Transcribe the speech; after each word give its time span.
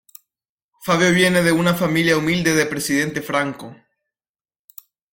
Fabio 0.83 1.11
viene 1.11 1.43
de 1.43 1.51
una 1.51 1.75
familia 1.75 2.17
humilde 2.17 2.55
de 2.55 2.65
Presidente 2.65 3.21
Franco. 3.21 3.75